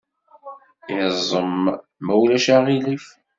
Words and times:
Iẓem, 0.99 1.57
ma 2.03 2.13
ulac 2.21 2.45
aɣilif. 2.55 3.05